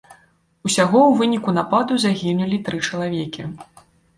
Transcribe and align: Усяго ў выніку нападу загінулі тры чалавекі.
Усяго 0.67 0.99
ў 1.01 1.11
выніку 1.19 1.53
нападу 1.59 1.93
загінулі 2.07 2.61
тры 2.71 2.77
чалавекі. 2.89 3.41